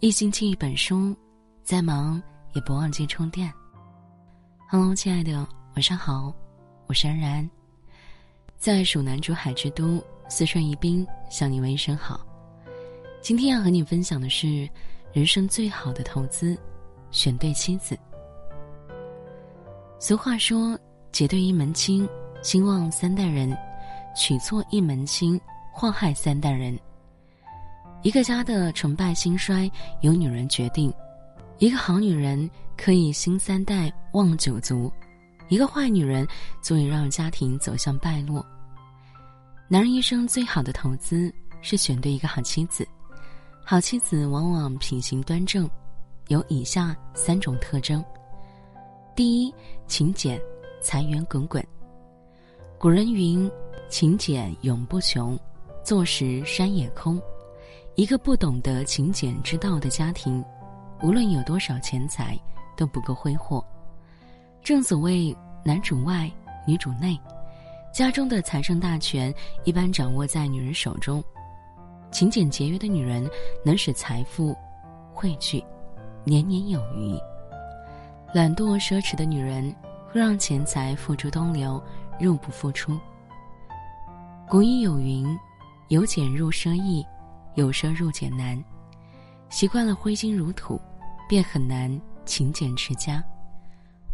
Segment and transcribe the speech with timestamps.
[0.00, 1.16] 一星期一本书，
[1.64, 2.22] 再忙
[2.52, 3.50] 也不忘记充电。
[4.68, 6.30] Hello，亲爱的，晚上好，
[6.86, 7.48] 我是安然，
[8.58, 12.20] 在蜀南竹海之都，四川宜宾向你问一声好。
[13.22, 14.68] 今天要和你分享的是，
[15.14, 16.58] 人生最好的投资，
[17.10, 17.98] 选对妻子。
[19.98, 20.78] 俗话说
[21.10, 22.06] ：“结对一门亲，
[22.42, 23.50] 兴旺三代人；
[24.14, 25.40] 娶错一门亲，
[25.72, 26.78] 祸害三代人。”
[28.06, 29.68] 一个家的成败兴衰
[30.00, 30.94] 由女人决定，
[31.58, 34.92] 一个好女人可以兴三代旺九族，
[35.48, 36.24] 一个坏女人
[36.62, 38.46] 足以让家庭走向败落。
[39.66, 42.86] 男人一生最好的投资是选对一个好妻子，
[43.64, 45.68] 好妻子往往品行端正，
[46.28, 48.04] 有以下三种特征：
[49.16, 49.52] 第一，
[49.88, 50.40] 勤俭，
[50.80, 51.60] 财源滚滚。
[52.78, 53.50] 古人云
[53.90, 55.36] ：“勤俭永不穷，
[55.82, 57.20] 坐食山也空。”
[57.96, 60.44] 一个不懂得勤俭之道的家庭，
[61.02, 62.38] 无论有多少钱财，
[62.76, 63.64] 都不够挥霍。
[64.62, 66.30] 正所谓男主外，
[66.66, 67.18] 女主内，
[67.94, 71.24] 家中的财政大权一般掌握在女人手中。
[72.10, 73.26] 勤俭节约的女人
[73.64, 74.54] 能使财富
[75.14, 75.64] 汇聚，
[76.22, 77.18] 年年有余。
[78.34, 79.74] 懒惰奢侈的女人
[80.12, 81.82] 会让钱财付诸东流，
[82.20, 83.00] 入不敷出。
[84.46, 85.26] 古语有云
[85.88, 87.02] ：“由俭入奢易。”
[87.56, 88.62] 有奢入俭难，
[89.50, 90.80] 习惯了挥金如土，
[91.28, 93.22] 便很难勤俭持家。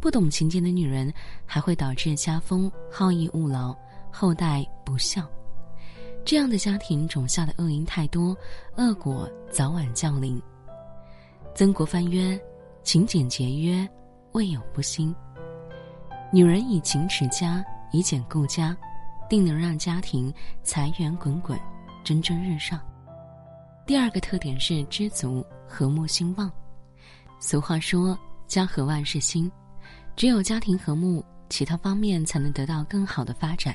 [0.00, 1.12] 不懂勤俭的女人，
[1.44, 3.76] 还会导致家风好逸恶劳，
[4.10, 5.28] 后代不孝。
[6.24, 8.36] 这样的家庭种下的恶因太多，
[8.76, 10.40] 恶果早晚降临。
[11.54, 12.40] 曾国藩曰
[12.82, 13.88] ：“勤俭节约，
[14.32, 15.14] 未有不兴。”
[16.32, 18.76] 女人以勤持家，以俭顾家，
[19.28, 20.32] 定能让家庭
[20.62, 21.58] 财源滚滚，
[22.04, 22.80] 蒸蒸日上。
[23.84, 26.50] 第二个特点是知足、和睦、兴旺。
[27.40, 28.16] 俗话说
[28.46, 29.50] ：“家和万事兴。”
[30.14, 33.74] 只有家庭和睦，其他方面才能得到更好的发展。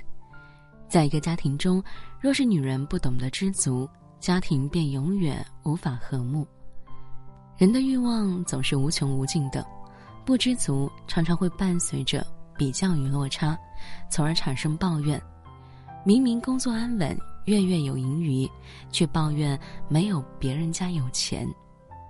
[0.87, 1.83] 在一个家庭中，
[2.21, 6.47] 若是女人不懂得知足，家庭便永远无法和睦。
[7.57, 9.65] 人的欲望总是无穷无尽的，
[10.25, 12.25] 不知足常常会伴随着
[12.55, 13.57] 比较与落差，
[14.09, 15.21] 从而产生抱怨。
[16.05, 17.17] 明明工作安稳。
[17.47, 18.45] 月月有盈余，
[18.91, 21.47] 却抱怨没有别人家有钱；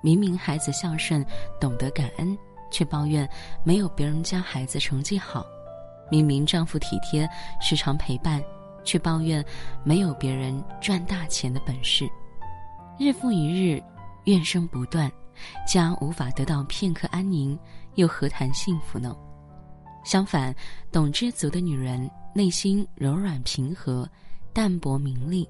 [0.02, 1.24] 明明孩子孝顺，
[1.62, 2.36] 懂得感恩，
[2.72, 3.30] 却抱怨
[3.64, 5.44] 没有别人家孩子成绩好；
[6.10, 7.30] 明明丈夫体贴，
[7.62, 8.44] 时常陪伴，
[8.84, 9.46] 却抱怨
[9.84, 12.10] 没有别人赚大钱的本事。
[12.98, 13.80] 日复一日，
[14.24, 15.12] 怨声不断，
[15.68, 17.56] 家无法得到片刻安宁，
[17.94, 19.16] 又何谈幸福呢？
[20.04, 20.52] 相反，
[20.92, 24.10] 懂知足的女人，内心柔软平和。
[24.58, 25.48] 淡泊名利，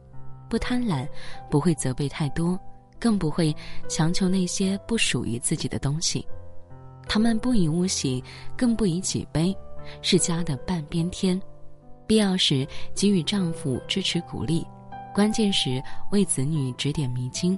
[0.49, 1.07] 不贪婪，
[1.49, 2.59] 不会责备太多，
[2.99, 3.55] 更不会
[3.87, 6.27] 强求那些不属于自己的东西。
[7.07, 8.21] 他们不以物喜，
[8.57, 9.55] 更不以己悲，
[10.01, 11.41] 是家的半边天。
[12.05, 14.67] 必要时给予丈夫支持鼓励，
[15.15, 15.81] 关键时
[16.11, 17.57] 为子女指点迷津。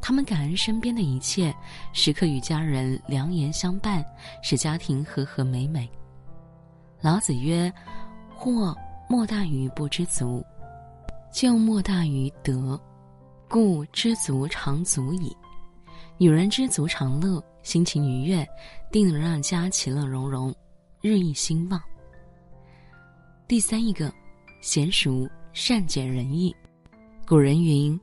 [0.00, 1.52] 他们感恩身边的一切，
[1.92, 4.04] 时刻与家人良言相伴，
[4.40, 5.90] 使家庭和和美美。
[7.00, 7.72] 老子曰
[8.32, 8.72] ：“祸
[9.08, 10.40] 莫大于不知足。”
[11.32, 12.78] 就莫大于德，
[13.48, 15.34] 故知足常足矣。
[16.18, 18.46] 女人知足常乐，心情愉悦，
[18.90, 20.54] 定能让家其乐融融，
[21.00, 21.80] 日益兴旺。
[23.46, 24.12] 第三一个，
[24.62, 26.54] 娴熟善解人意。
[27.26, 27.98] 古人云：“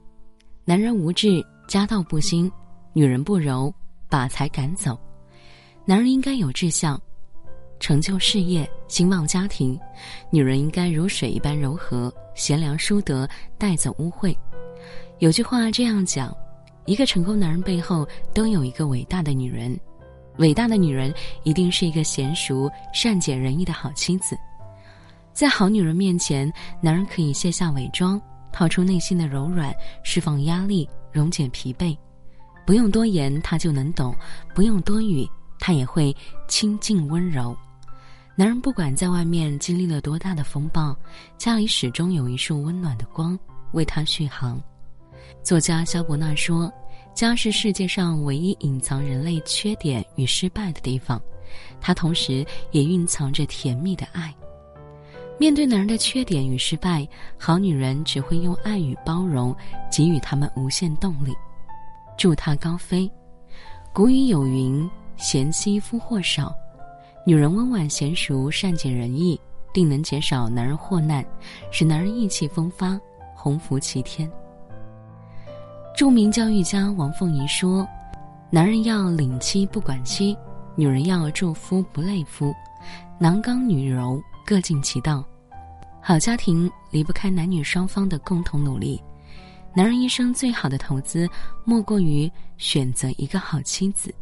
[0.64, 2.50] 男人无志，家道不兴；
[2.94, 3.74] 女人不柔，
[4.10, 4.98] 把财赶走。”
[5.86, 7.00] 男人应该有志向。
[7.80, 9.80] 成就事业，兴旺家庭，
[10.30, 13.28] 女人应该如水一般柔和，贤良淑德，
[13.58, 14.36] 带走污秽。
[15.20, 16.36] 有句话这样讲：
[16.86, 19.80] 一个成功男人背后都有一个伟大的女人，
[20.38, 24.38] 伟大的女人一定是一个娴熟、善解人意的好妻子。
[25.34, 26.52] 在好女人面前，
[26.82, 28.20] 男人可以卸下伪装，
[28.52, 29.74] 掏出内心的柔软，
[30.04, 31.96] 释放压力，溶解疲惫。
[32.66, 34.12] 不用多言，他就能懂；
[34.54, 35.28] 不用多语，
[35.60, 36.16] 他也会
[36.48, 37.56] 清静温柔。
[38.40, 40.96] 男人不管在外面经历了多大的风暴，
[41.40, 43.38] 家里始终有一束温暖的光
[43.72, 44.62] 为他续航。
[45.42, 46.72] 作家萧伯纳说
[47.16, 51.20] ：“家是世界上唯一隐藏人类缺点与失败的地方，
[51.82, 54.32] 它同时也蕴藏着甜蜜的爱。”
[55.40, 57.10] 面对男人的缺点与失败，
[57.40, 59.56] 好女人只会用爱与包容
[59.92, 61.34] 给予他们无限动力，
[62.20, 63.12] 助他高飞。
[63.92, 64.88] 古语有云
[65.18, 66.56] ：“贤妻夫祸少。”
[67.28, 69.38] 女人温婉娴熟、善解人意，
[69.74, 71.26] 定能减少男人祸难，
[71.72, 72.98] 使男人意气风发、
[73.36, 74.32] 鸿福齐天。
[75.94, 77.86] 著名教育家王凤仪说
[78.50, 80.38] ：“男人要领妻不管妻，
[80.74, 82.56] 女人要助夫不累夫，
[83.20, 85.22] 男刚女柔各尽其道。
[86.02, 89.04] 好家庭离不开男女双方的共同努力。
[89.76, 91.28] 男人一生最好的投资，
[91.66, 94.16] 莫过于选择一个好妻子。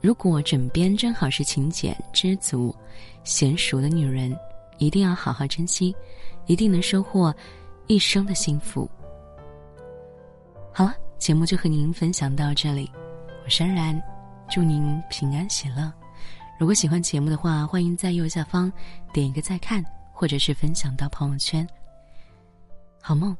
[0.00, 2.74] 如果枕边正好是勤俭、知足、
[3.24, 4.36] 娴熟的女人，
[4.78, 5.94] 一定要好好珍惜，
[6.46, 7.34] 一定能收获
[7.88, 8.88] 一生的幸福。
[10.72, 12.88] 好了，节目就和您分享到这里，
[13.44, 14.00] 我是安然，
[14.48, 15.92] 祝您平安喜乐。
[16.58, 18.72] 如果喜欢节目的话，欢迎在右下方
[19.12, 21.66] 点一个再看，或者是分享到朋友圈。
[23.02, 23.36] 好梦。